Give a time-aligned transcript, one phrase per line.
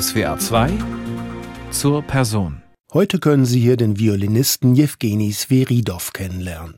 [0.00, 0.70] SWA 2
[1.70, 2.62] zur Person.
[2.94, 6.76] Heute können Sie hier den Violinisten Jewgeni Sveridov kennenlernen.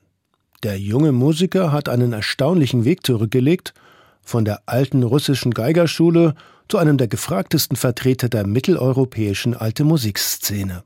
[0.65, 3.73] Der junge Musiker hat einen erstaunlichen Weg zurückgelegt,
[4.21, 6.35] von der alten russischen Geigerschule
[6.69, 10.83] zu einem der gefragtesten Vertreter der mitteleuropäischen alte Musikszene.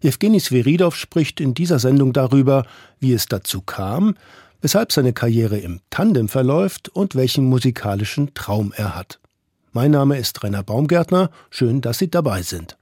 [0.00, 2.66] Jewgeni Sveridov spricht in dieser Sendung darüber,
[2.98, 4.16] wie es dazu kam,
[4.62, 9.20] weshalb seine Karriere im Tandem verläuft und welchen musikalischen Traum er hat.
[9.74, 11.30] Mein Name ist Rainer Baumgärtner.
[11.48, 12.76] Schön, dass Sie dabei sind.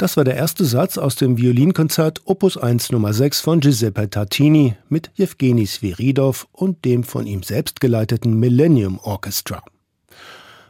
[0.00, 4.74] Das war der erste Satz aus dem Violinkonzert Opus 1 Nummer 6 von Giuseppe Tartini
[4.88, 9.62] mit Jewgeni Sviridov und dem von ihm selbst geleiteten Millennium Orchestra.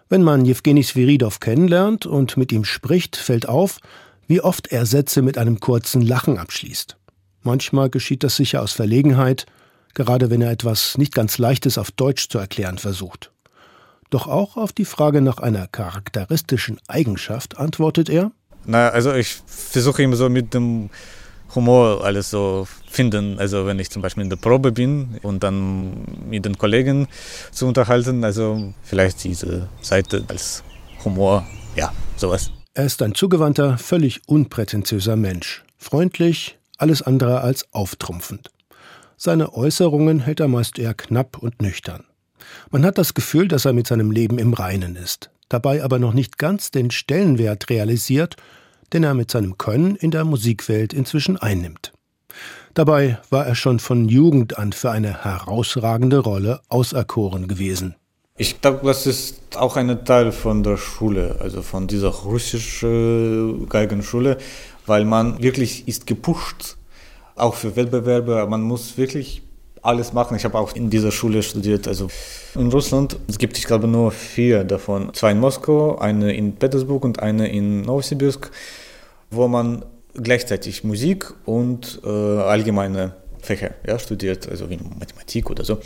[0.09, 3.79] Wenn man Jewgeni Sviridov kennenlernt und mit ihm spricht, fällt auf,
[4.27, 6.97] wie oft er Sätze mit einem kurzen Lachen abschließt.
[7.44, 9.47] Manchmal geschieht das sicher aus Verlegenheit,
[9.94, 13.31] gerade wenn er etwas nicht ganz Leichtes auf Deutsch zu erklären versucht.
[14.11, 18.33] Doch auch auf die Frage nach einer charakteristischen Eigenschaft antwortet er
[18.71, 20.91] na, also ich versuche immer so mit dem
[21.55, 23.39] Humor alles so finden.
[23.39, 27.09] Also wenn ich zum Beispiel in der Probe bin und dann mit den Kollegen
[27.51, 30.63] zu unterhalten, also vielleicht diese Seite als
[31.05, 31.47] Humor,
[31.77, 32.53] ja, sowas.
[32.75, 35.65] Er ist ein zugewandter, völlig unprätentiöser Mensch.
[35.77, 38.51] Freundlich, alles andere als auftrumpfend.
[39.17, 42.05] Seine Äußerungen hält er meist eher knapp und nüchtern.
[42.71, 46.15] Man hat das Gefühl, dass er mit seinem Leben im Reinen ist, dabei aber noch
[46.15, 48.37] nicht ganz den Stellenwert realisiert,
[48.93, 51.93] den er mit seinem Können in der Musikwelt inzwischen einnimmt.
[52.75, 57.97] Dabei war er schon von Jugend an für eine herausragende Rolle auserkoren gewesen.
[58.37, 64.39] Ich glaube, das ist auch ein Teil von der Schule, also von dieser russischen Geigenschule,
[64.87, 66.77] weil man wirklich ist gepusht,
[67.37, 68.47] auch für Wettbewerbe.
[68.49, 69.43] Man muss wirklich
[69.83, 70.37] alles machen.
[70.37, 72.09] Ich habe auch in dieser Schule studiert, also
[72.55, 73.17] in Russland.
[73.29, 75.13] Es gibt, ich glaube, nur vier davon.
[75.15, 78.51] Zwei in Moskau, eine in Petersburg und eine in Novosibirsk,
[79.31, 79.85] wo man
[80.15, 85.79] gleichzeitig Musik und äh, allgemeine Fächer ja, studiert, also wie Mathematik oder so.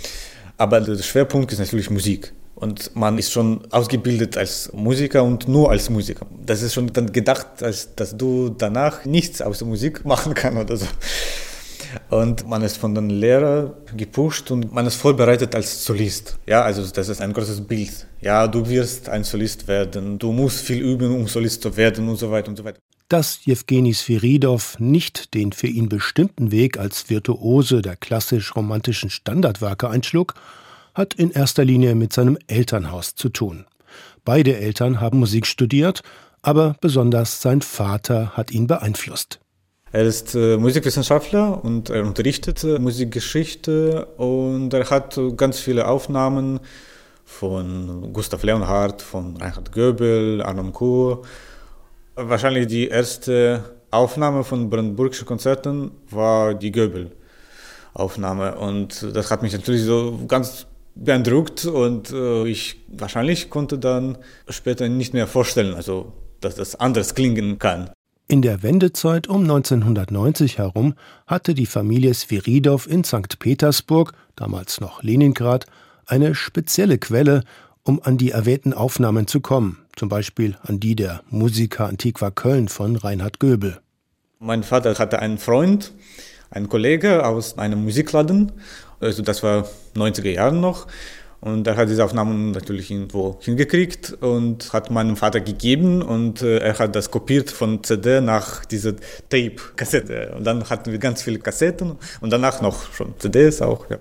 [0.56, 2.32] Aber der Schwerpunkt ist natürlich Musik.
[2.54, 6.26] Und man ist schon ausgebildet als Musiker und nur als Musiker.
[6.46, 10.76] Das ist schon dann gedacht, als, dass du danach nichts außer Musik machen kannst oder
[10.76, 10.86] so.
[12.10, 16.38] Und man ist von den Lehrern gepusht und man ist vorbereitet als Solist.
[16.46, 18.06] Ja, also das ist ein großes Bild.
[18.20, 22.16] Ja, du wirst ein Solist werden, du musst viel üben, um Solist zu werden und
[22.16, 22.78] so weiter und so weiter.
[23.08, 30.34] Dass Jewgeni Sviridov nicht den für ihn bestimmten Weg als Virtuose der klassisch-romantischen Standardwerke einschlug,
[30.94, 33.66] hat in erster Linie mit seinem Elternhaus zu tun.
[34.24, 36.02] Beide Eltern haben Musik studiert,
[36.40, 39.40] aber besonders sein Vater hat ihn beeinflusst.
[39.94, 46.58] Er ist äh, Musikwissenschaftler und er unterrichtet äh, Musikgeschichte und er hat ganz viele Aufnahmen
[47.24, 51.22] von Gustav Leonhardt, von Reinhard Goebel, Arnon Kur.
[52.16, 59.84] Wahrscheinlich die erste Aufnahme von Brandenburgischen Konzerten war die Goebel-Aufnahme und das hat mich natürlich
[59.84, 60.66] so ganz
[60.96, 64.18] beeindruckt und äh, ich wahrscheinlich konnte dann
[64.48, 67.90] später nicht mehr vorstellen, also dass das anders klingen kann.
[68.26, 70.94] In der Wendezeit um 1990 herum
[71.26, 73.38] hatte die Familie Sviridov in St.
[73.38, 75.66] Petersburg, damals noch Leningrad,
[76.06, 77.42] eine spezielle Quelle,
[77.82, 82.68] um an die erwähnten Aufnahmen zu kommen, zum Beispiel an die der Musica Antiqua Köln
[82.68, 83.78] von Reinhard Göbel.
[84.38, 85.92] Mein Vater hatte einen Freund,
[86.50, 88.52] einen Kollege aus einem Musikladen,
[89.00, 90.86] also das war 90er Jahren noch,
[91.44, 96.58] und er hat diese Aufnahmen natürlich irgendwo hingekriegt und hat meinem Vater gegeben und äh,
[96.58, 98.94] er hat das kopiert von CD nach dieser
[99.28, 100.34] Tape-Kassette.
[100.36, 103.90] Und dann hatten wir ganz viele Kassetten und danach noch schon CDs auch.
[103.90, 103.98] Ja.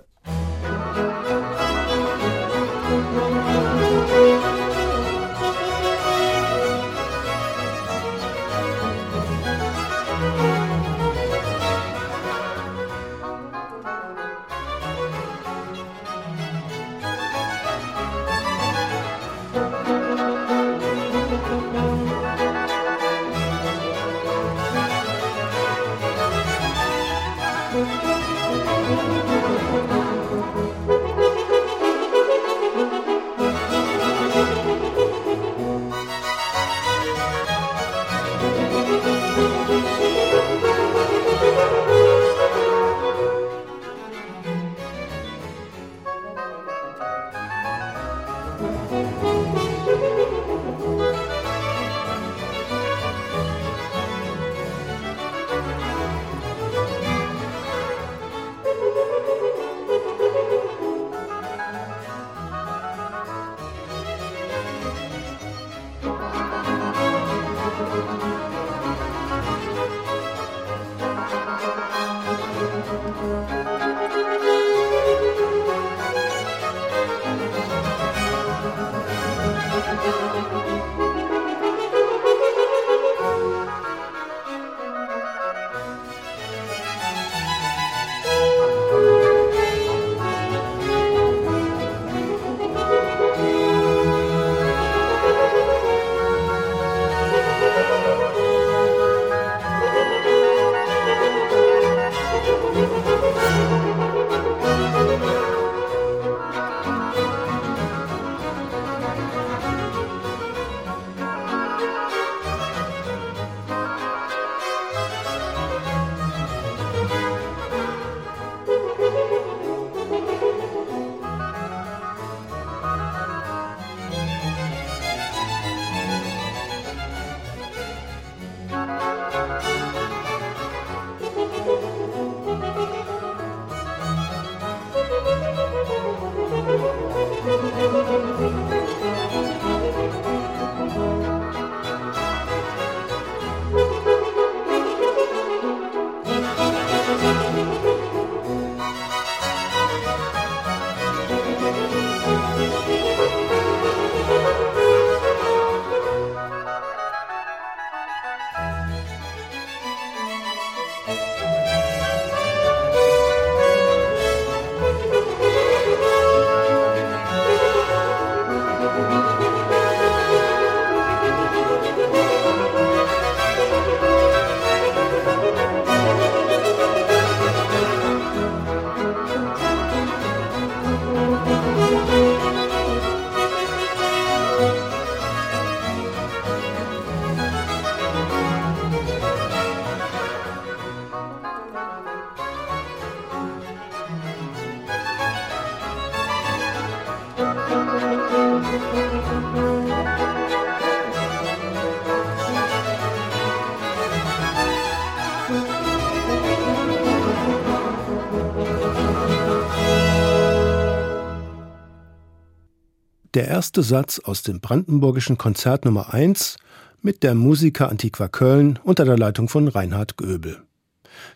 [213.44, 216.56] Der erste Satz aus dem Brandenburgischen Konzert Nummer 1
[217.02, 220.64] mit der Musiker Antiqua Köln unter der Leitung von Reinhard Göbel.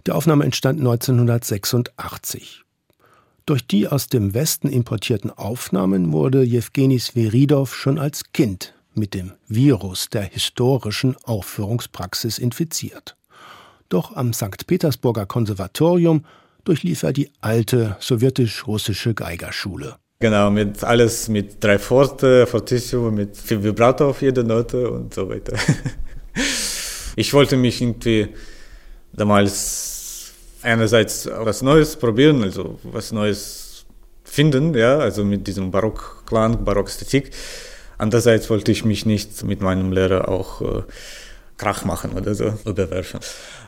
[0.08, 2.64] Die Aufnahme entstand 1986.
[3.46, 9.34] Durch die aus dem Westen importierten Aufnahmen wurde Jewgeni Sveridow schon als Kind mit dem
[9.50, 13.18] Virus der historischen Aufführungspraxis infiziert.
[13.90, 14.66] Doch am St.
[14.66, 16.24] Petersburger Konservatorium
[16.64, 19.98] durchlief er die alte sowjetisch-russische Geigerschule.
[20.20, 25.54] Genau, mit alles mit drei Forte, Fortissimo, mit Vibrato auf jede Note und so weiter.
[27.20, 28.28] Ich wollte mich irgendwie
[29.12, 33.88] damals einerseits was Neues probieren, also was Neues
[34.24, 37.32] finden, ja, also mit diesem Barockklang, Barockästhetik.
[37.98, 40.84] Andererseits wollte ich mich nicht mit meinem Lehrer auch äh,
[41.58, 43.20] Krach machen oder so, überwerfen.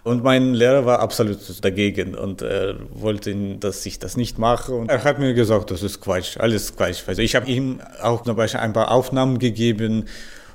[0.04, 4.74] Und mein Lehrer war absolut dagegen und er wollte, dass ich das nicht mache.
[4.74, 7.04] Und er hat mir gesagt, das ist Quatsch, alles Quatsch.
[7.08, 10.06] Also ich habe ihm auch zum Beispiel ein paar Aufnahmen gegeben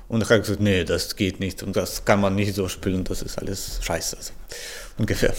[0.07, 3.03] und er hat gesagt, nee, das geht nicht und das kann man nicht so spielen,
[3.03, 4.17] das ist alles scheiße.
[4.17, 4.33] Also,
[4.97, 5.33] ungefähr.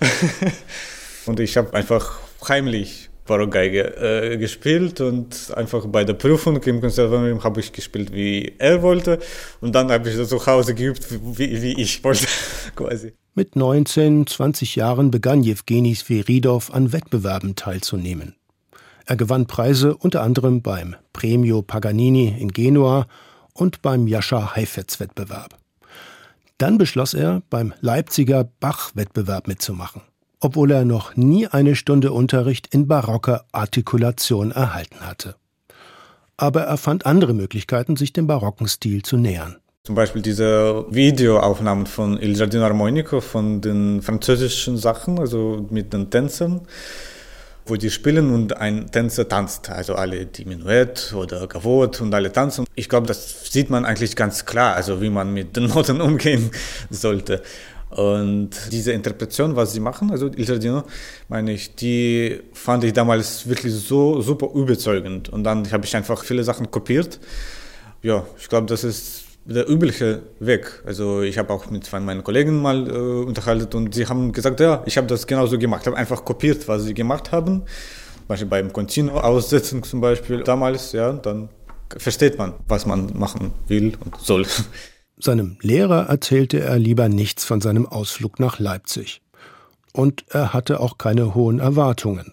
[1.26, 2.18] und ich habe einfach
[2.48, 8.54] heimlich Barockgeige äh, gespielt und einfach bei der Prüfung im Konservatorium habe ich gespielt, wie
[8.58, 9.18] er wollte
[9.60, 12.26] und dann habe ich zu Hause geübt, wie, wie ich wollte,
[12.76, 13.14] quasi.
[13.34, 18.36] Mit 19, 20 Jahren begann Jewgeni Sveridow an Wettbewerben teilzunehmen.
[19.06, 23.06] Er gewann Preise unter anderem beim Premio Paganini in Genua
[23.52, 25.56] und beim Jascha Heifetz-Wettbewerb.
[26.58, 30.02] Dann beschloss er, beim Leipziger Bach-Wettbewerb mitzumachen
[30.44, 35.36] obwohl er noch nie eine Stunde Unterricht in barocker Artikulation erhalten hatte.
[36.36, 39.56] Aber er fand andere Möglichkeiten, sich dem barocken Stil zu nähern.
[39.84, 46.10] Zum Beispiel diese Videoaufnahmen von Il Giardino Armonico, von den französischen Sachen, also mit den
[46.10, 46.60] Tänzern,
[47.64, 52.30] wo die spielen und ein Tänzer tanzt, also alle die Minuett oder Gavot und alle
[52.30, 52.66] tanzen.
[52.74, 56.50] Ich glaube, das sieht man eigentlich ganz klar, also wie man mit den Noten umgehen
[56.90, 57.42] sollte.
[57.94, 60.82] Und diese Interpretation, was sie machen, also Il Giardino,
[61.28, 65.28] meine ich, die fand ich damals wirklich so super überzeugend.
[65.28, 67.20] Und dann habe ich einfach viele Sachen kopiert.
[68.02, 70.82] Ja, ich glaube, das ist der übliche Weg.
[70.84, 72.92] Also ich habe auch mit zwei meinen Kollegen mal äh,
[73.24, 75.82] unterhalten und sie haben gesagt, ja, ich habe das genauso gemacht.
[75.82, 77.62] Ich habe einfach kopiert, was sie gemacht haben.
[78.26, 81.48] Beispiel beim Continuo aussetzen zum Beispiel damals, ja, dann
[81.96, 84.46] versteht man, was man machen will und soll.
[85.16, 89.22] Seinem Lehrer erzählte er lieber nichts von seinem Ausflug nach Leipzig.
[89.92, 92.32] Und er hatte auch keine hohen Erwartungen.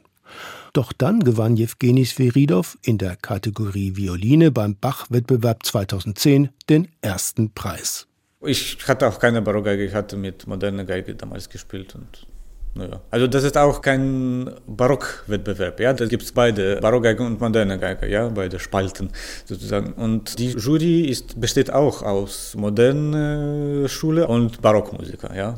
[0.73, 8.07] Doch dann gewann Jewgeni Sveridow in der Kategorie Violine beim Bach-Wettbewerb 2010 den ersten Preis.
[8.43, 12.25] Ich hatte auch keine Barockgeige, ich hatte mit moderner Geige damals gespielt und
[12.73, 13.01] naja.
[13.09, 15.93] Also das ist auch kein Barockwettbewerb, ja.
[15.93, 19.09] Da gibt es beide, Barockgeige und moderne Geige, ja, beide Spalten
[19.45, 19.93] sozusagen.
[19.93, 25.57] Und die Jury ist, besteht auch aus moderner Schule und Barockmusiker, ja.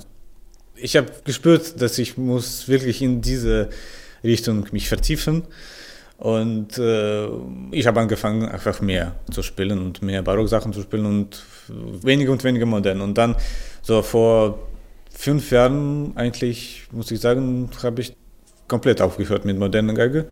[0.76, 3.70] Ich habe gespürt, dass ich muss wirklich in diese
[4.24, 5.44] Richtung mich vertiefen
[6.18, 7.28] und äh,
[7.72, 11.44] ich habe angefangen, einfach mehr zu spielen und mehr Barocksachen zu spielen und
[12.02, 13.02] weniger und weniger modern.
[13.02, 13.36] Und dann
[13.82, 14.58] so vor
[15.14, 18.16] fünf Jahren eigentlich, muss ich sagen, habe ich
[18.68, 20.30] komplett aufgehört mit moderner Geige.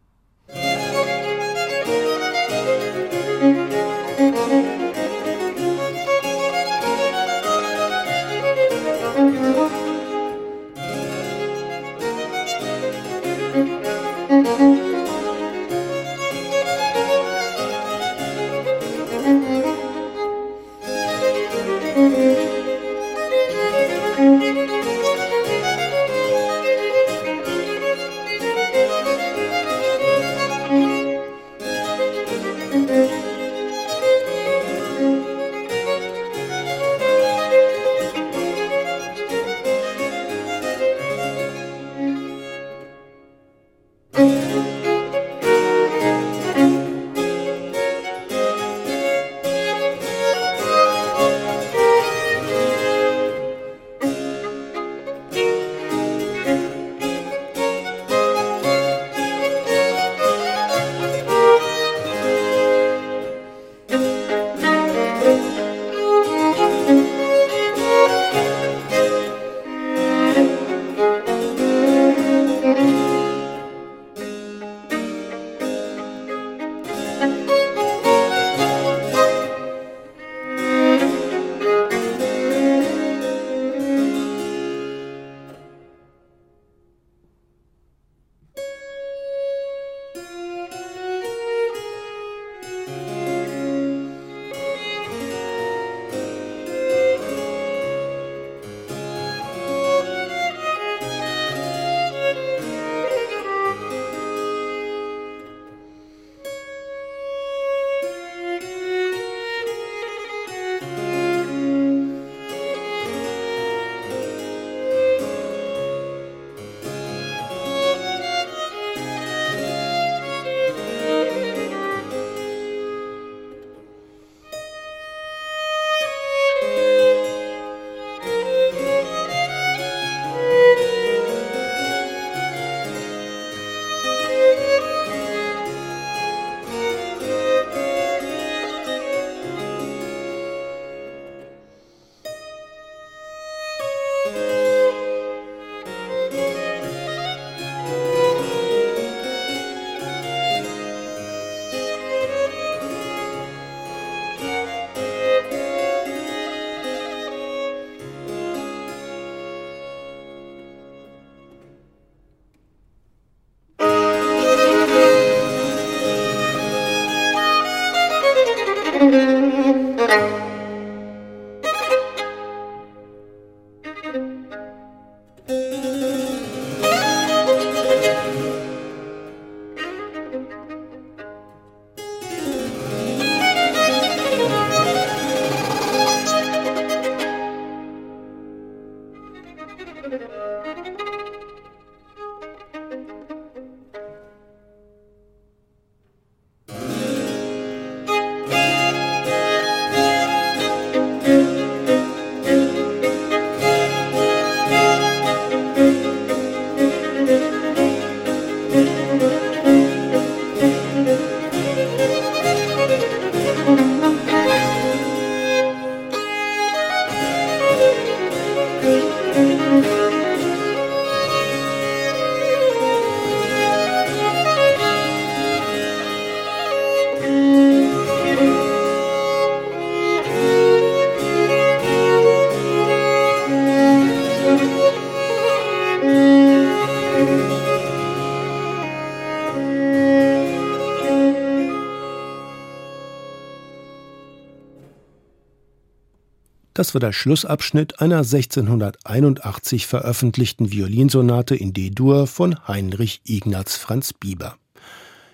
[246.81, 254.57] Das war der Schlussabschnitt einer 1681 veröffentlichten Violinsonate in D-Dur von Heinrich Ignaz Franz Bieber.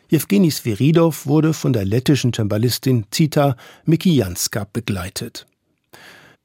[0.10, 3.56] Jewgeni Sviridow wurde von der lettischen Cembalistin Zita
[3.86, 5.46] Mikijanska begleitet.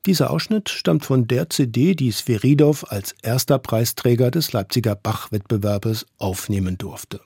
[0.06, 6.78] Dieser Ausschnitt stammt von der CD, die Sviridow als erster Preisträger des Leipziger Bach-Wettbewerbes aufnehmen
[6.78, 7.20] durfte.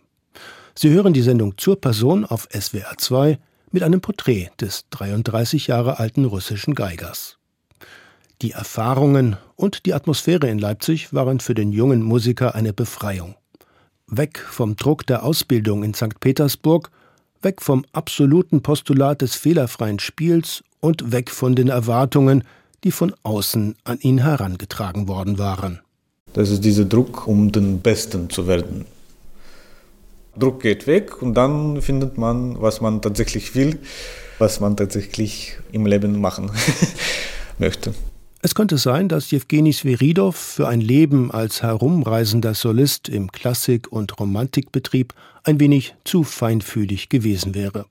[0.75, 3.39] Sie hören die Sendung zur Person auf SWR 2
[3.71, 7.36] mit einem Porträt des 33 Jahre alten russischen Geigers.
[8.43, 13.35] Die Erfahrungen und die Atmosphäre in Leipzig waren für den jungen Musiker eine Befreiung.
[14.09, 16.21] Weg vom Druck der Ausbildung in St.
[16.21, 16.91] Petersburg,
[17.41, 22.45] weg vom absoluten Postulat des fehlerfreien Spiels und weg von den Erwartungen,
[22.85, 25.81] die von außen an ihn herangetragen worden waren.
[26.35, 28.85] Das ist dieser Druck, um den Besten zu werden.
[30.39, 33.79] Druck geht weg und dann findet man, was man tatsächlich will,
[34.39, 36.51] was man tatsächlich im Leben machen
[37.59, 37.95] möchte.
[38.43, 44.19] Es könnte sein, dass Jewgeni Sviridow für ein Leben als herumreisender Solist im Klassik- und
[44.21, 47.87] Romantikbetrieb ein wenig zu feinfühlig gewesen wäre.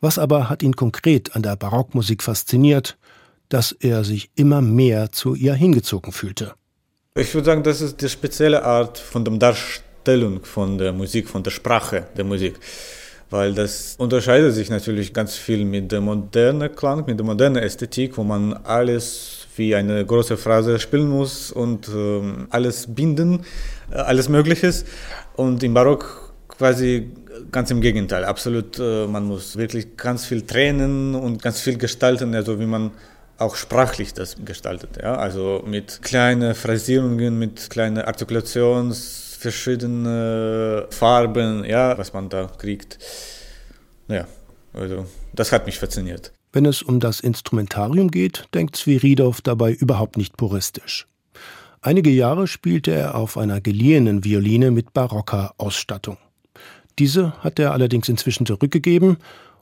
[0.00, 2.96] Was aber hat ihn konkret an der Barockmusik fasziniert,
[3.50, 6.54] dass er sich immer mehr zu ihr hingezogen fühlte?
[7.14, 11.42] Ich würde sagen, das ist die spezielle Art von der Darstellung von der Musik, von
[11.42, 12.58] der Sprache der Musik
[13.32, 18.18] weil das unterscheidet sich natürlich ganz viel mit dem modernen Klang, mit der modernen Ästhetik,
[18.18, 23.44] wo man alles wie eine große Phrase spielen muss und äh, alles binden,
[23.90, 24.84] äh, alles Mögliches.
[25.36, 27.10] Und im Barock quasi
[27.50, 32.34] ganz im Gegenteil, absolut, äh, man muss wirklich ganz viel tränen und ganz viel gestalten,
[32.34, 32.92] also wie man
[33.38, 34.98] auch sprachlich das gestaltet.
[35.02, 35.16] Ja?
[35.16, 42.98] Also mit kleinen Phrasierungen, mit kleinen Artikulations, verschiedene Farben, ja, was man da kriegt.
[44.08, 44.26] Ja,
[44.72, 46.32] also das hat mich fasziniert.
[46.52, 51.06] Wenn es um das Instrumentarium geht, denkt Sviridow dabei überhaupt nicht puristisch.
[51.80, 56.18] Einige Jahre spielte er auf einer geliehenen Violine mit barocker Ausstattung.
[56.98, 59.16] Diese hat er allerdings inzwischen zurückgegeben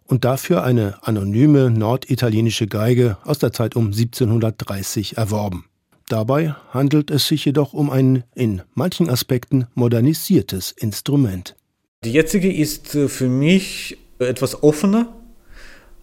[0.04, 5.66] und dafür eine anonyme norditalienische Geige aus der Zeit um 1730 erworben.
[6.08, 11.54] Dabei handelt es sich jedoch um ein in manchen Aspekten modernisiertes Instrument.
[12.02, 15.14] Die jetzige ist äh, für mich etwas offener,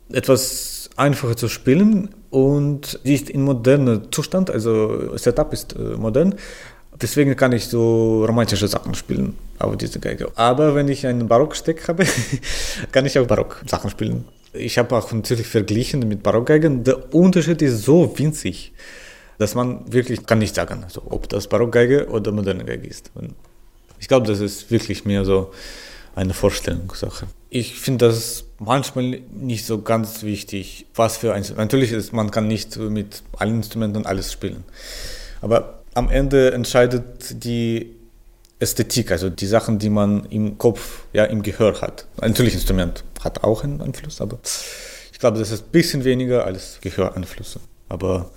[0.10, 6.36] etwas einfacher zu spielen und die ist in modernem Zustand, also Setup ist äh, modern.
[7.00, 10.32] Deswegen kann ich so romantische Sachen spielen auf diese Geige.
[10.36, 12.06] Aber wenn ich einen Barocksteck habe,
[12.92, 14.26] kann ich auch Barock-Sachen spielen.
[14.54, 16.84] Ich habe auch natürlich verglichen mit Barockgeigen.
[16.84, 18.74] Der Unterschied ist so winzig,
[19.38, 23.12] dass man wirklich kann nicht sagen, also, ob das Barockgeige oder moderne Geige ist.
[24.00, 25.52] Ich glaube, das ist wirklich mehr so
[26.17, 27.27] eine Vorstellungssache.
[27.49, 32.47] Ich finde das manchmal nicht so ganz wichtig, was für ein Natürlich ist, man kann
[32.47, 34.63] nicht mit allen Instrumenten alles spielen.
[35.41, 37.95] Aber am Ende entscheidet die
[38.60, 42.08] Ästhetik, also die Sachen, die man im Kopf, ja, im Gehör hat.
[42.19, 44.39] Natürlich Instrument hat auch einen Einfluss, aber
[45.12, 47.60] ich glaube, das ist ein bisschen weniger als Gehöreinflüsse.
[47.89, 48.32] Aber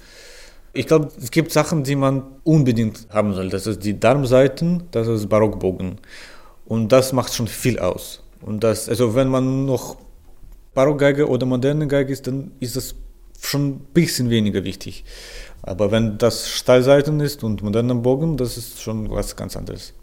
[0.75, 3.49] ich glaube, es gibt Sachen, die man unbedingt haben soll.
[3.49, 5.99] Das ist die Darmseiten, das ist Barockbogen.
[6.71, 8.23] Und das macht schon viel aus.
[8.43, 9.97] Und das, also wenn man noch
[10.73, 12.95] Barockgeige oder moderne Geige ist, dann ist das
[13.41, 15.05] schon ein bisschen weniger wichtig.
[15.63, 19.95] Aber wenn das Stahlseiten ist und moderner Bogen, das ist schon was ganz anderes.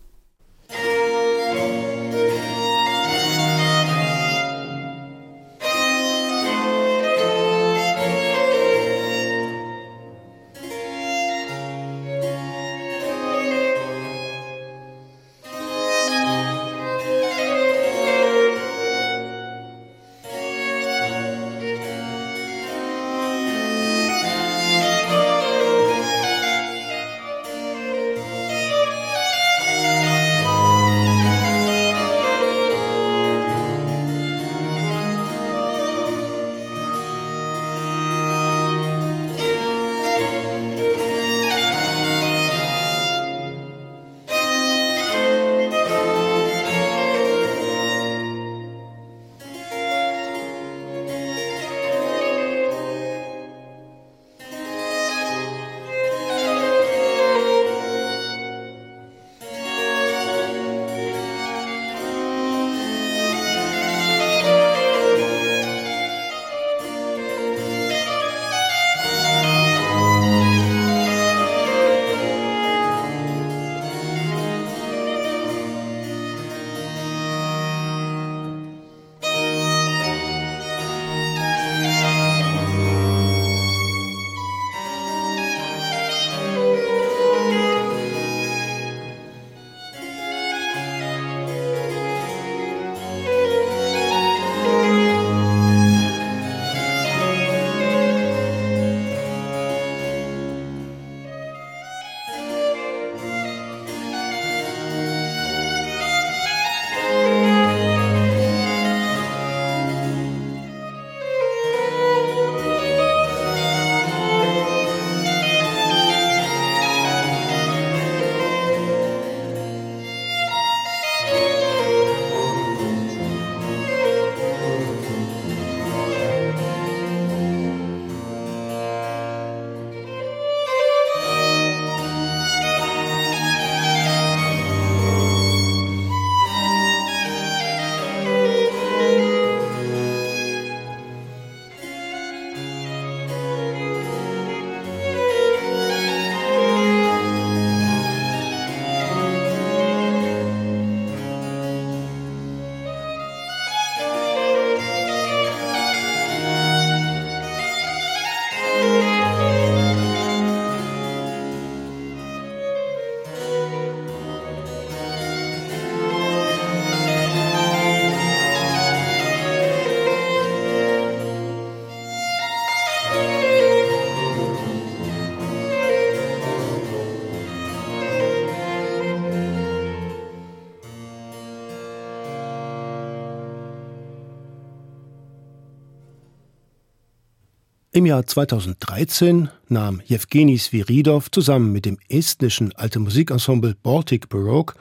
[187.98, 194.76] Im Jahr 2013 nahm Jewgeni Sviridov zusammen mit dem estnischen alte Musikensemble Baltic Baroque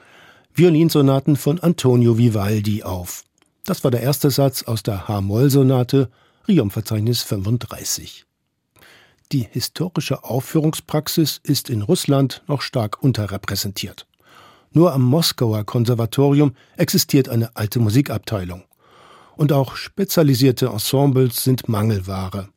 [0.53, 3.23] Violinsonaten von Antonio Vivaldi auf.
[3.65, 6.11] Das war der erste Satz aus der H-Moll-Sonate,
[6.47, 8.27] Riom-Verzeichnis 35.
[9.31, 14.05] Die historische Aufführungspraxis ist in Russland noch stark unterrepräsentiert.
[14.73, 18.65] Nur am Moskauer Konservatorium existiert eine alte Musikabteilung.
[19.35, 22.49] Und auch spezialisierte Ensembles sind Mangelware.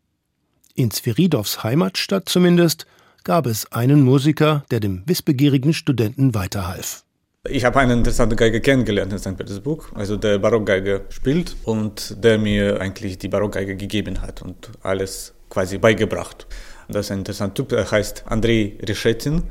[0.81, 2.87] In Sviridows Heimatstadt zumindest
[3.23, 7.05] gab es einen Musiker, der dem wissbegierigen Studenten weiterhalf.
[7.47, 9.37] Ich habe einen interessanten Geiger kennengelernt in St.
[9.37, 15.35] Petersburg, also der Barockgeiger spielt und der mir eigentlich die Barockgeige gegeben hat und alles
[15.51, 16.47] quasi beigebracht.
[16.89, 19.43] Das ist ein interessanter Typ, er heißt Andrei Rishetin.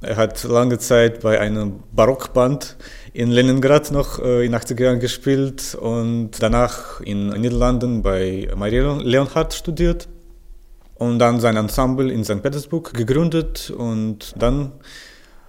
[0.00, 2.76] Er hat lange Zeit bei einem Barockband
[3.12, 8.94] in Leningrad noch äh, in 80er Jahren gespielt und danach in den Niederlanden bei Maria
[9.02, 10.08] Leonhardt studiert
[10.98, 12.42] und dann sein Ensemble in St.
[12.42, 14.72] Petersburg gegründet und dann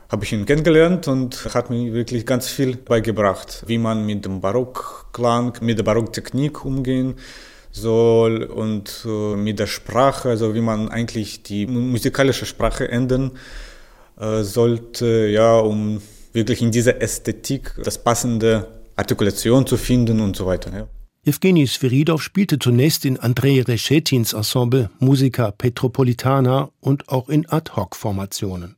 [0.09, 4.39] habe ich ihn kennengelernt und hat mir wirklich ganz viel beigebracht, wie man mit dem
[4.39, 7.15] Barockklang, mit der Barocktechnik umgehen
[7.71, 13.31] soll und äh, mit der Sprache, also wie man eigentlich die musikalische Sprache ändern
[14.19, 16.01] äh, sollte, ja, um
[16.33, 20.71] wirklich in dieser Ästhetik das passende Artikulation zu finden und so weiter.
[20.75, 20.87] Ja.
[21.27, 28.77] Evgeny Sviridov spielte zunächst in Andrei Reschetins Ensemble Musica Petropolitana und auch in Ad-Hoc-Formationen.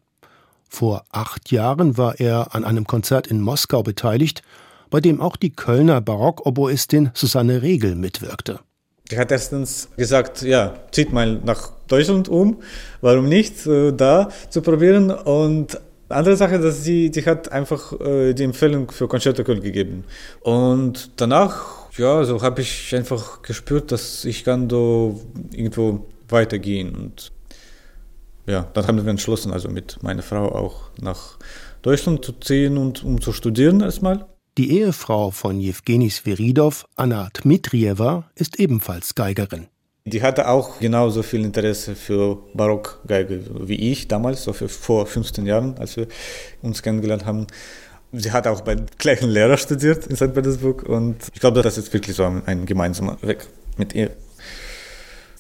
[0.68, 4.42] Vor acht Jahren war er an einem Konzert in Moskau beteiligt,
[4.90, 8.60] bei dem auch die Kölner Barockoboistin Susanne Regel mitwirkte.
[9.12, 12.64] Die hat erstens gesagt, ja, zieht mal nach Deutschland um,
[13.02, 15.12] warum nicht, äh, da zu probieren.
[15.12, 20.04] Und andere Sache, dass sie, die hat einfach äh, die Empfehlung für Concerto Köln gegeben.
[20.42, 26.96] Und danach, ja, so habe ich einfach gespürt, dass ich kann da irgendwo weitergehen.
[26.96, 27.32] Und
[28.48, 31.38] ja, dann haben wir entschlossen, also mit meiner Frau auch nach
[31.82, 34.26] Deutschland zu ziehen und um zu studieren erstmal.
[34.58, 39.68] Die Ehefrau von Jewgeni Sviridov, Anna Dmitrieva, ist ebenfalls Geigerin.
[40.10, 45.46] Die hatte auch genauso viel Interesse für Barockgeige wie ich damals, so für vor 15
[45.46, 46.08] Jahren, als wir
[46.62, 47.48] uns kennengelernt haben.
[48.12, 50.34] Sie hat auch bei gleichen Lehrer studiert in St.
[50.34, 53.46] Petersburg und ich glaube, das ist wirklich so ein gemeinsamer Weg
[53.78, 54.10] mit ihr.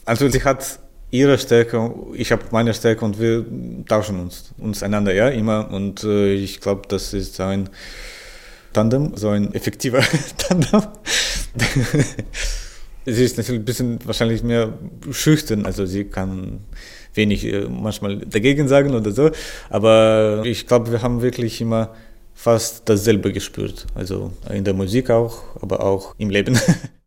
[0.05, 0.79] Also sie hat
[1.12, 3.45] ihre Stärke, ich habe meine Stärke und wir
[3.88, 7.69] tauschen uns, uns einander ja immer und äh, ich glaube, das ist ein
[8.73, 10.03] Tandem, so ein effektiver
[10.38, 10.84] Tandem.
[13.12, 14.74] Sie ist natürlich ein bisschen wahrscheinlich mehr
[15.12, 16.62] schüchtern, also sie kann
[17.13, 19.32] wenig äh, manchmal dagegen sagen oder so,
[19.69, 21.93] aber ich glaube, wir haben wirklich immer
[22.34, 26.58] fast dasselbe gespürt, also in der Musik auch, aber auch im Leben.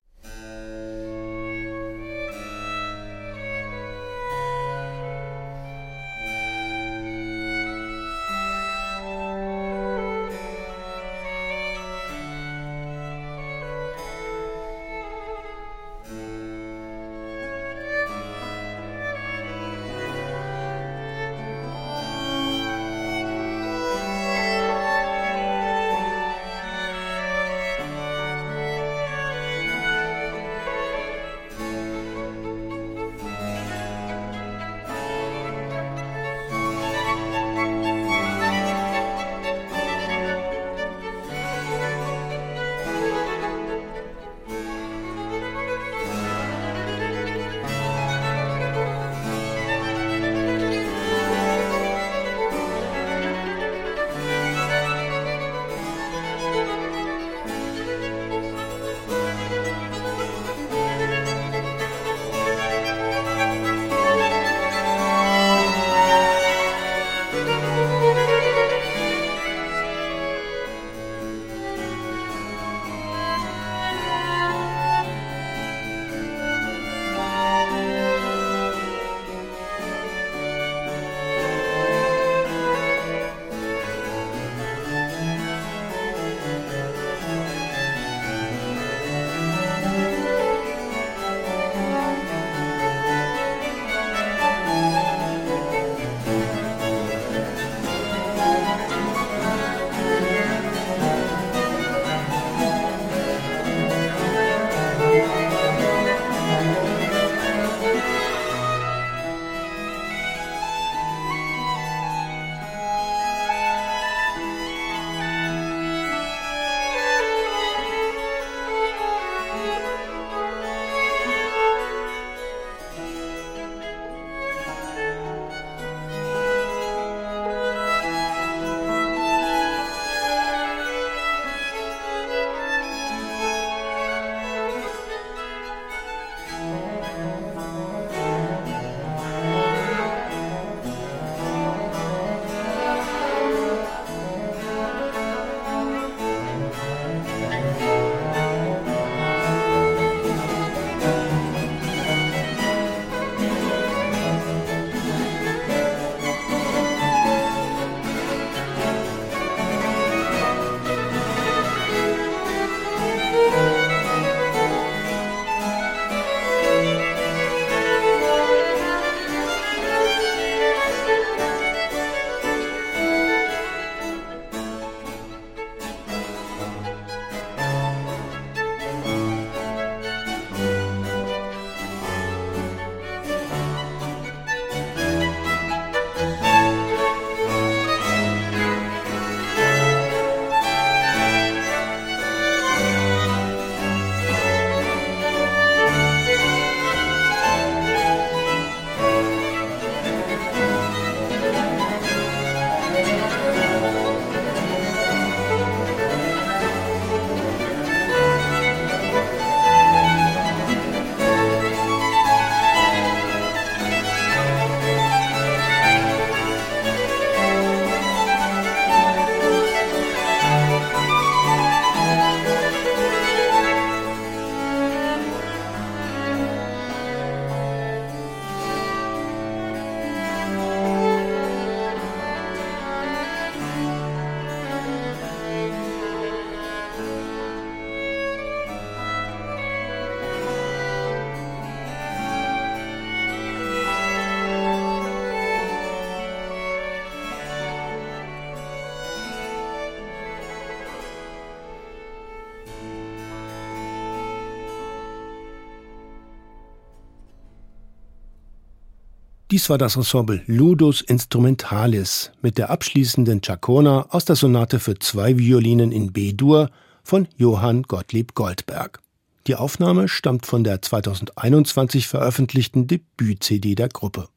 [259.52, 265.36] Dies war das Ensemble Ludus Instrumentalis mit der abschließenden Chacona aus der Sonate für zwei
[265.36, 266.70] Violinen in B-Dur
[267.02, 269.00] von Johann Gottlieb Goldberg.
[269.46, 274.28] Die Aufnahme stammt von der 2021 veröffentlichten Debüt-CD der Gruppe.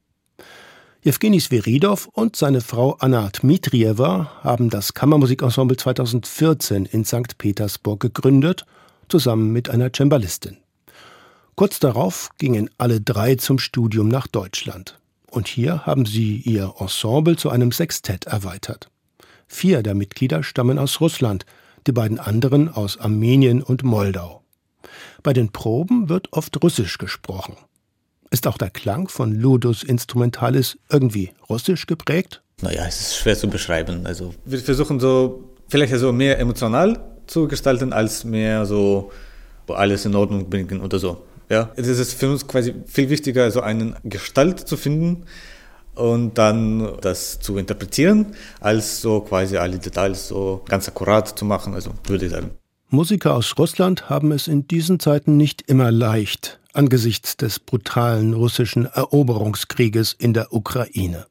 [1.01, 7.38] Jewgeni Sveridov und seine Frau Anna Dmitrieva haben das Kammermusikensemble 2014 in St.
[7.38, 8.65] Petersburg gegründet,
[9.08, 10.58] zusammen mit einer Cembalistin.
[11.56, 14.99] Kurz darauf gingen alle drei zum Studium nach Deutschland.
[15.36, 18.89] Und hier haben sie ihr Ensemble zu einem Sextett erweitert.
[19.48, 21.45] Vier der Mitglieder stammen aus Russland,
[21.88, 24.43] die beiden anderen aus Armenien und Moldau.
[25.24, 27.58] Bei den Proben wird oft Russisch gesprochen.
[28.32, 32.41] Ist auch der Klang von Ludus Instrumentalis irgendwie russisch geprägt?
[32.62, 34.08] Naja, es ist schwer zu beschreiben.
[34.08, 39.12] Also wir versuchen so vielleicht so mehr emotional zu gestalten, als mehr so
[39.67, 41.26] alles in Ordnung bringen oder so.
[41.49, 45.25] Ja, es ist für uns quasi viel wichtiger, so eine Gestalt zu finden
[45.93, 51.73] und dann das zu interpretieren, als so quasi alle Details so ganz akkurat zu machen,
[51.73, 52.51] also würde ich sagen.
[52.89, 58.86] Musiker aus Russland haben es in diesen Zeiten nicht immer leicht angesichts des brutalen russischen
[58.86, 61.25] Eroberungskrieges in der Ukraine.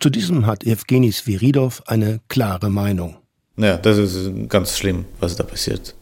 [0.00, 3.16] Zu diesem hat Evgeny Sviridov eine klare Meinung.
[3.56, 5.94] Ja, das ist ganz schlimm, was da passiert.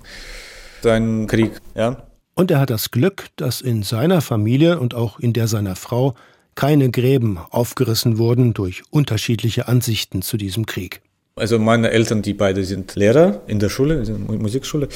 [0.85, 2.03] Ein Krieg, ja.
[2.41, 6.15] Und er hat das Glück, dass in seiner Familie und auch in der seiner Frau
[6.55, 11.03] keine Gräben aufgerissen wurden durch unterschiedliche Ansichten zu diesem Krieg.
[11.37, 14.89] Also meine Eltern, die beide sind Lehrer in der Schule, in der Musikschule.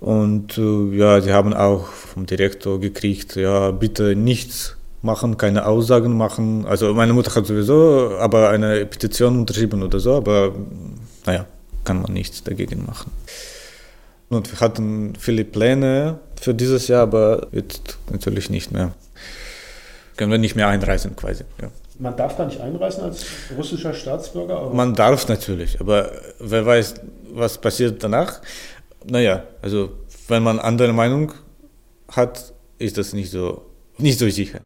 [0.00, 6.14] Und äh, ja, sie haben auch vom Direktor gekriegt, ja, bitte nichts machen, keine Aussagen
[6.14, 6.66] machen.
[6.66, 10.54] Also meine Mutter hat sowieso aber eine Petition unterschrieben oder so, aber
[11.24, 11.46] naja,
[11.84, 13.10] kann man nichts dagegen machen.
[14.28, 18.92] Und wir hatten viele Pläne für dieses Jahr, aber jetzt natürlich nicht mehr.
[20.16, 21.44] Können wir nicht mehr einreisen quasi.
[21.60, 21.68] Ja.
[21.98, 23.24] Man darf da nicht einreisen als
[23.56, 24.66] russischer Staatsbürger?
[24.66, 24.74] Oder?
[24.74, 26.94] Man darf natürlich, aber wer weiß,
[27.32, 28.40] was passiert danach.
[29.04, 29.90] Naja, also
[30.28, 31.32] wenn man andere Meinung
[32.08, 33.62] hat, ist das nicht so,
[33.98, 34.60] nicht so sicher.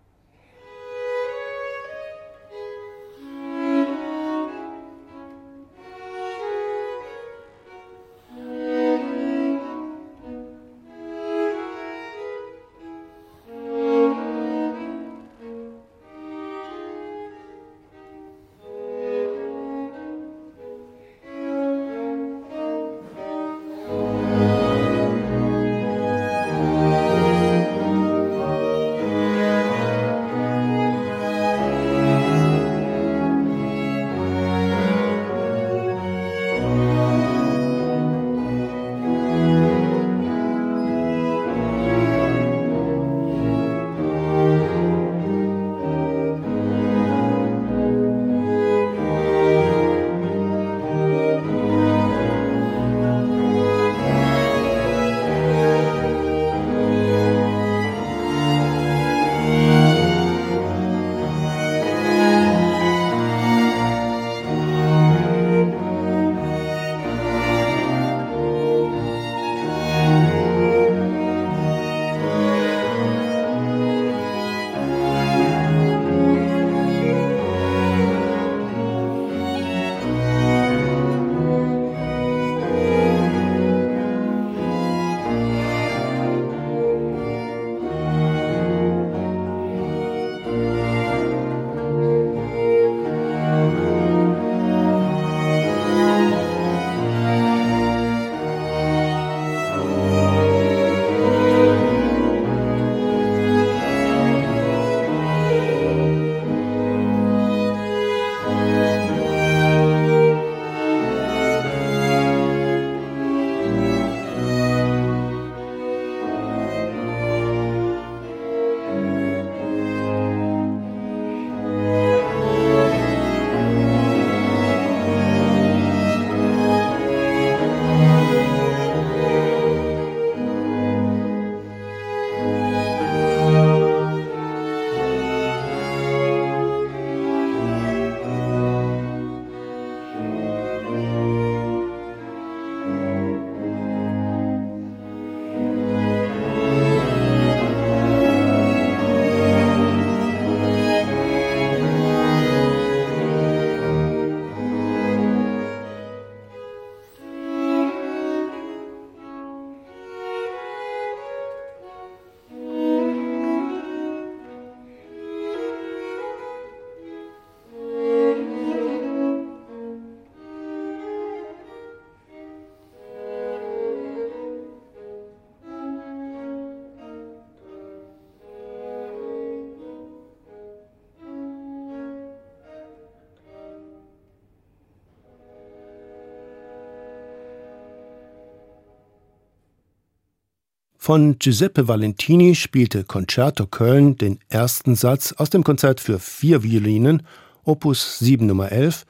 [191.11, 197.25] Von Giuseppe Valentini spielte Concerto Köln den ersten Satz aus dem Konzert für vier Violinen,
[197.65, 199.07] Opus 7 Nummer 11,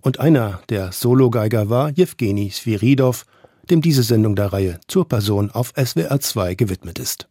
[0.00, 3.26] und einer der Sologeiger war Jewgeni Sviridov,
[3.68, 7.28] dem diese Sendung der Reihe zur Person auf SWR 2 gewidmet ist.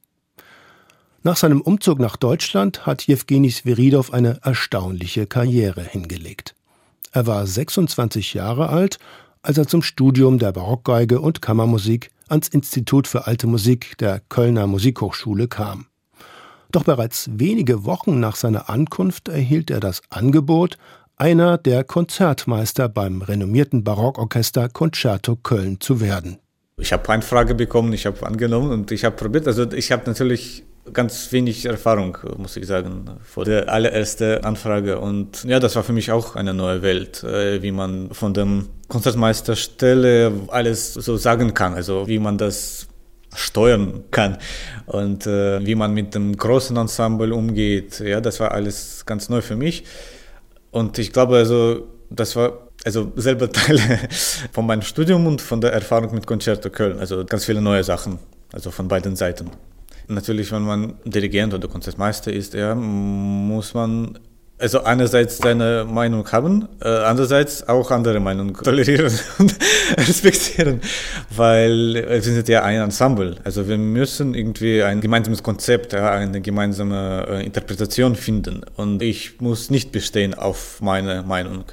[1.23, 6.55] Nach seinem Umzug nach Deutschland hat Jewgeni Sviridov eine erstaunliche Karriere hingelegt.
[7.13, 8.99] Er war 26 Jahre alt,
[9.41, 14.67] als er zum Studium der Barockgeige und Kammermusik ans Institut für Alte Musik der Kölner
[14.67, 15.87] Musikhochschule kam.
[16.71, 20.77] Doch bereits wenige Wochen nach seiner Ankunft erhielt er das Angebot,
[21.15, 26.37] einer der Konzertmeister beim renommierten Barockorchester Concerto Köln zu werden.
[26.77, 29.47] Ich habe eine Frage bekommen, ich habe angenommen und ich habe probiert.
[29.47, 30.63] Also ich habe natürlich
[30.93, 34.99] ganz wenig Erfahrung, muss ich sagen, vor der allerersten Anfrage.
[34.99, 38.69] Und ja, das war für mich auch eine neue Welt, äh, wie man von dem
[38.87, 42.87] Konzertmeisterstelle alles so sagen kann, also wie man das
[43.35, 44.37] steuern kann
[44.87, 47.99] und äh, wie man mit dem großen Ensemble umgeht.
[47.99, 49.83] Ja, das war alles ganz neu für mich.
[50.71, 53.79] Und ich glaube, also das war also selber Teil
[54.51, 56.99] von meinem Studium und von der Erfahrung mit Concerto Köln.
[56.99, 58.19] Also ganz viele neue Sachen,
[58.51, 59.51] also von beiden Seiten.
[60.09, 64.17] Natürlich, wenn man Dirigent oder Konzertmeister ist, ja, muss man
[64.57, 69.55] also einerseits seine Meinung haben, äh, andererseits auch andere Meinungen tolerieren und
[69.97, 70.81] respektieren,
[71.29, 73.35] weil wir sind ja ein Ensemble.
[73.43, 78.61] Also wir müssen irgendwie ein gemeinsames Konzept, eine gemeinsame äh, Interpretation finden.
[78.75, 81.65] Und ich muss nicht bestehen auf meine Meinung.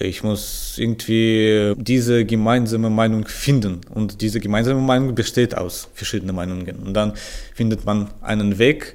[0.00, 3.80] Ich muss irgendwie diese gemeinsame Meinung finden.
[3.92, 6.76] Und diese gemeinsame Meinung besteht aus verschiedenen Meinungen.
[6.76, 7.14] Und dann
[7.54, 8.94] findet man einen Weg,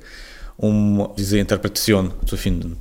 [0.55, 2.77] um diese Interpretation zu finden.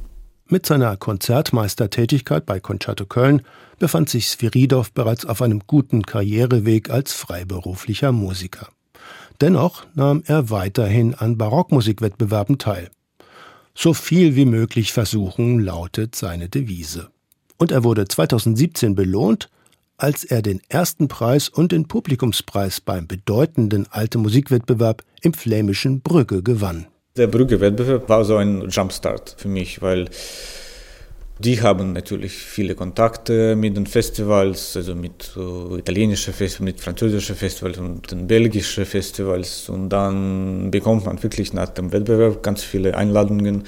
[0.48, 3.42] Mit seiner Konzertmeistertätigkeit bei Concerto Köln
[3.78, 8.68] befand sich Sviridov bereits auf einem guten Karriereweg als freiberuflicher Musiker.
[9.40, 12.90] Dennoch nahm er weiterhin an Barockmusikwettbewerben teil.
[13.74, 17.11] So viel wie möglich versuchen lautet seine Devise
[17.62, 19.48] und er wurde 2017 belohnt,
[19.96, 26.42] als er den ersten Preis und den Publikumspreis beim bedeutenden Alte Musikwettbewerb im flämischen Brügge
[26.42, 26.86] gewann.
[27.16, 30.08] Der Brügge-Wettbewerb war so ein Jumpstart für mich, weil
[31.38, 37.36] die haben natürlich viele Kontakte mit den Festivals, also mit uh, italienischen Festivals, mit französischen
[37.36, 39.68] Festivals und den belgischen Festivals.
[39.68, 43.62] Und dann bekommt man wirklich nach dem Wettbewerb ganz viele Einladungen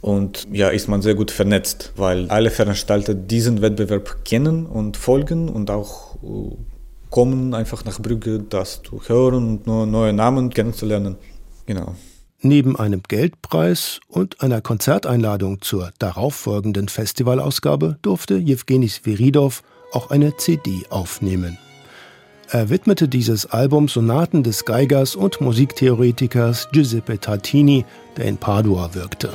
[0.00, 5.48] und ja, ist man sehr gut vernetzt, weil alle Veranstalter diesen Wettbewerb kennen und folgen
[5.48, 6.56] und auch äh,
[7.10, 11.16] kommen einfach nach Brügge, das zu hören und neue Namen kennenzulernen.
[11.66, 11.94] Genau.
[12.42, 20.84] Neben einem Geldpreis und einer Konzerteinladung zur darauffolgenden Festivalausgabe durfte Jewgeni Sviridov auch eine CD
[20.88, 21.58] aufnehmen.
[22.48, 27.84] Er widmete dieses Album Sonaten des Geigers und Musiktheoretikers Giuseppe Tartini,
[28.16, 29.30] der in Padua wirkte.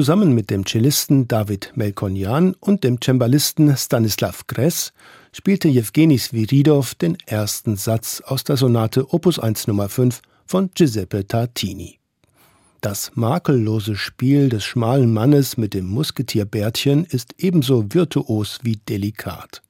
[0.00, 4.94] Zusammen mit dem Cellisten David Melkonyan und dem Cembalisten Stanislav Gress
[5.30, 11.26] spielte Jewgeni Sviridov den ersten Satz aus der Sonate Opus 1 Nummer 5 von Giuseppe
[11.26, 11.98] Tartini.
[12.80, 19.60] Das makellose Spiel des schmalen Mannes mit dem Musketierbärtchen ist ebenso virtuos wie delikat.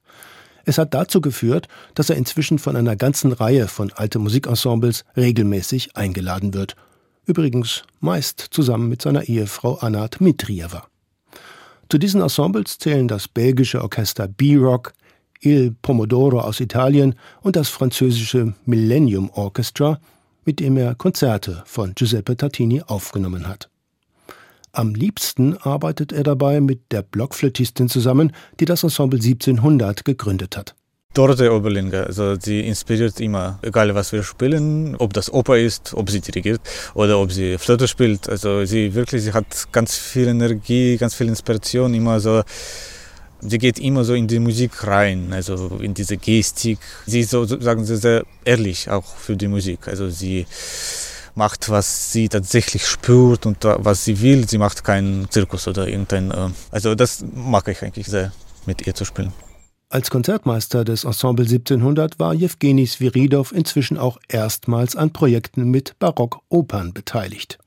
[0.64, 1.66] Es hat dazu geführt,
[1.96, 6.76] dass er inzwischen von einer ganzen Reihe von alte Musikensembles regelmäßig eingeladen wird.
[7.30, 10.88] Übrigens meist zusammen mit seiner Ehefrau Anna Dmitrieva.
[11.88, 14.94] Zu diesen Ensembles zählen das belgische Orchester B-Rock,
[15.40, 20.00] Il Pomodoro aus Italien und das französische Millennium Orchestra,
[20.44, 23.70] mit dem er Konzerte von Giuseppe Tartini aufgenommen hat.
[24.72, 30.74] Am liebsten arbeitet er dabei mit der Blockflötistin zusammen, die das Ensemble 1700 gegründet hat.
[31.12, 36.08] Dorothee Oberlinger, also sie inspiriert immer, egal was wir spielen, ob das Oper ist, ob
[36.08, 36.60] sie dirigiert
[36.94, 38.28] oder ob sie Flöte spielt.
[38.28, 42.42] Also sie wirklich, sie hat ganz viel Energie, ganz viel Inspiration, immer so
[43.40, 46.78] sie geht immer so in die Musik rein, also in diese Gestik.
[47.06, 49.88] Sie ist sozusagen sehr, sehr ehrlich auch für die Musik.
[49.88, 50.46] Also sie
[51.34, 54.48] macht, was sie tatsächlich spürt und was sie will.
[54.48, 56.30] Sie macht keinen Zirkus oder irgendein.
[56.30, 58.32] Äh, also das mag ich eigentlich sehr,
[58.66, 59.32] mit ihr zu spielen.
[59.92, 66.92] Als Konzertmeister des Ensemble 1700 war Jewgeni Sviridov inzwischen auch erstmals an Projekten mit Barockopern
[66.92, 67.58] beteiligt.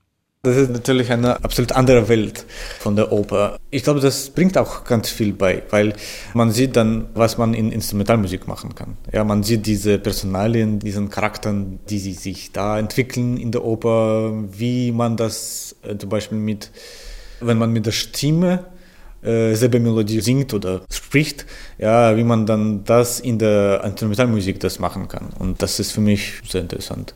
[0.44, 2.46] Das ist natürlich eine absolut andere Welt
[2.80, 3.60] von der Oper.
[3.72, 5.96] Ich glaube, das bringt auch ganz viel bei, weil
[6.34, 8.96] man sieht dann, was man in Instrumentalmusik machen kann.
[9.12, 14.32] Ja, man sieht diese Personalien, diesen Charakteren, die sie sich da entwickeln in der Oper,
[14.50, 16.72] wie man das äh, zum Beispiel mit,
[17.42, 18.64] wenn man mit der Stimme
[19.24, 21.46] äh, selbe Melodie singt oder spricht,
[21.78, 25.30] ja, wie man dann das in der Instrumentalmusik das machen kann.
[25.40, 27.16] Und das ist für mich sehr interessant.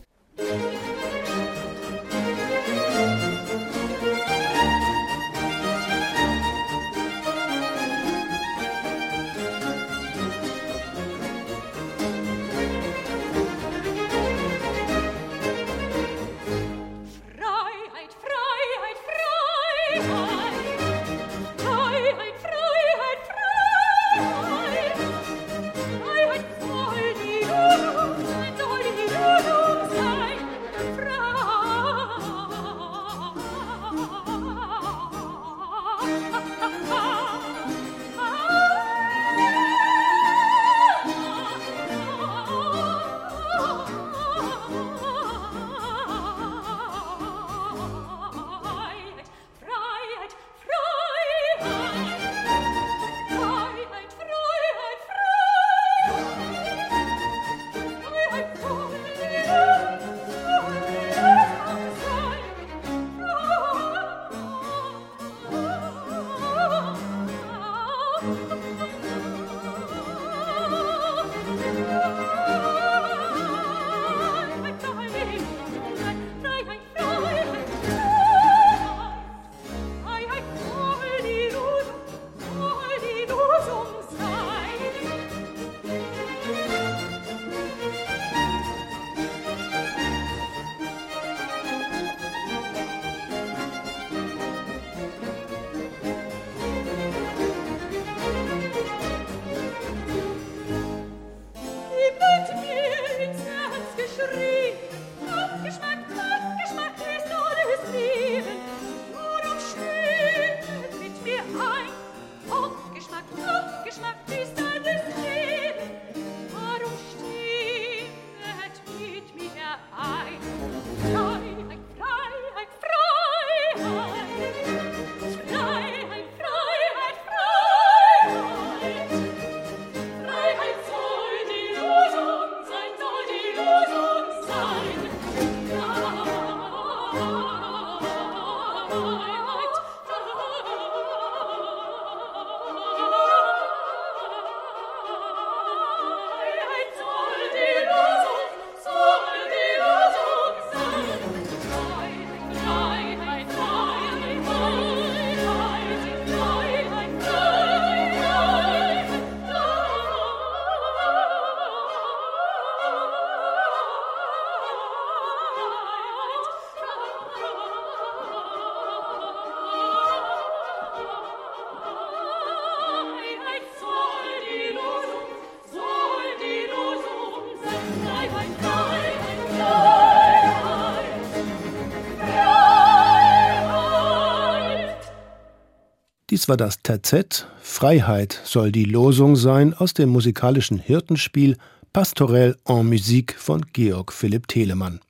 [186.47, 187.45] Dies war das Terzett.
[187.59, 191.57] Freiheit soll die Losung sein aus dem musikalischen Hirtenspiel
[191.91, 195.01] Pastorelle en Musique von Georg Philipp Telemann.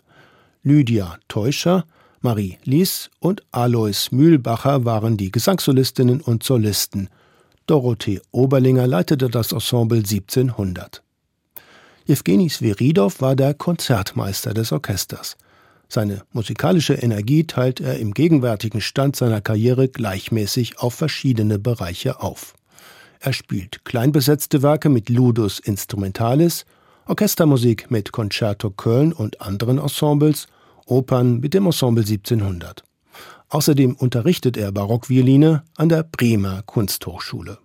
[0.64, 1.86] Lydia Teuscher,
[2.22, 7.08] Marie Lies und Alois Mühlbacher waren die Gesangssolistinnen und Solisten.
[7.68, 11.04] Dorothee Oberlinger leitete das Ensemble 1700.
[12.08, 15.38] Jewgeni Sviridow war der Konzertmeister des Orchesters.
[15.90, 22.56] Seine musikalische Energie teilt er im gegenwärtigen Stand seiner Karriere gleichmäßig auf verschiedene Bereiche auf.
[23.20, 26.66] Er spielt kleinbesetzte Werke mit Ludus Instrumentalis,
[27.06, 30.48] Orchestermusik mit Concerto Köln und anderen Ensembles,
[30.86, 32.84] Opern mit dem Ensemble 1700.
[33.50, 37.60] Außerdem unterrichtet er Barockvioline an der Bremer Kunsthochschule.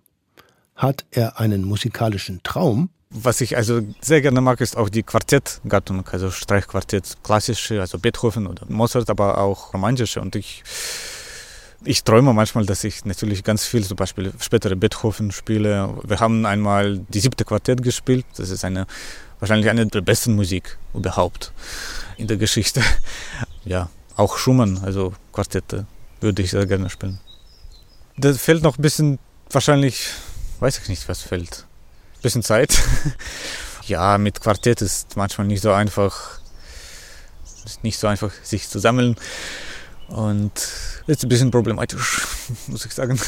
[0.75, 2.89] Hat er einen musikalischen Traum?
[3.15, 8.47] Was ich also sehr gerne mag, ist auch die Quartettgattung, also Streichquartett, klassische, also Beethoven
[8.47, 10.19] oder Mozart, aber auch romantische.
[10.19, 10.63] Und ich,
[11.83, 15.93] ich träume manchmal, dass ich natürlich ganz viel, zum Beispiel spätere Beethoven spiele.
[16.03, 18.25] Wir haben einmal die siebte Quartett gespielt.
[18.35, 18.87] Das ist eine,
[19.39, 21.53] wahrscheinlich eine der besten Musik überhaupt
[22.17, 22.81] in der Geschichte.
[23.65, 25.85] Ja, auch Schumann, also Quartette,
[26.19, 27.21] würde ich sehr gerne spielen.
[28.17, 30.09] Da fehlt noch ein bisschen, wahrscheinlich,
[30.59, 31.65] weiß ich nicht, was fehlt
[32.23, 32.81] bisschen Zeit.
[33.85, 36.39] ja, mit Quartett ist manchmal nicht so einfach,
[37.65, 39.15] ist nicht so einfach, sich zu sammeln.
[40.07, 40.51] Und
[41.07, 42.21] ist ein bisschen problematisch,
[42.67, 43.19] muss ich sagen.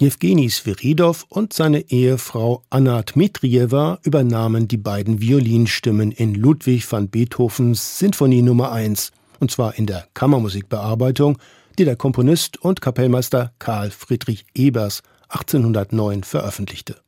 [0.00, 7.98] Jewgeni Sviridow und seine Ehefrau Anna Dmitrijewa übernahmen die beiden Violinstimmen in Ludwig van Beethovens
[7.98, 11.38] Sinfonie Nummer 1, und zwar in der Kammermusikbearbeitung,
[11.80, 17.00] die der Komponist und Kapellmeister Karl Friedrich Ebers 1809 veröffentlichte.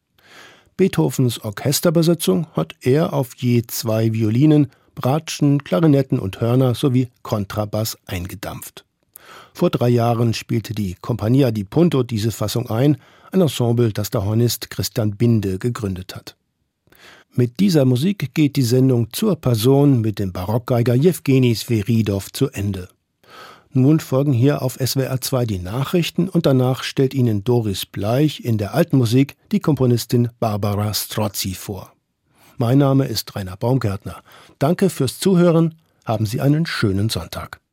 [0.76, 4.66] Beethovens Orchesterbesetzung hat er auf je zwei Violinen,
[4.96, 8.84] Bratschen, Klarinetten und Hörner sowie Kontrabass eingedampft.
[9.60, 12.96] Vor drei Jahren spielte die Compagnia di Punto diese Fassung ein,
[13.30, 16.34] ein Ensemble, das der Hornist Christian Binde gegründet hat.
[17.34, 22.88] Mit dieser Musik geht die Sendung zur Person mit dem Barockgeiger Jewgeni Sveridov zu Ende.
[23.70, 28.56] Nun folgen hier auf SWR 2 die Nachrichten und danach stellt Ihnen Doris Bleich in
[28.56, 31.92] der alten Musik die Komponistin Barbara Strozzi vor.
[32.56, 34.22] Mein Name ist Rainer Baumgärtner.
[34.58, 35.74] Danke fürs Zuhören.
[36.06, 37.60] Haben Sie einen schönen Sonntag.